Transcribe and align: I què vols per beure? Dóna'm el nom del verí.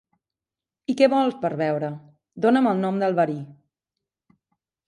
I 0.93 0.95
què 1.01 1.09
vols 1.13 1.37
per 1.43 1.51
beure? 1.59 1.91
Dóna'm 2.47 2.71
el 2.73 2.83
nom 2.87 3.01
del 3.05 3.15
verí. 3.23 3.39